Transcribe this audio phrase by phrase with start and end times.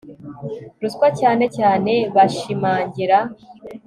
[0.81, 3.17] ruswa cyane cyane bashimangira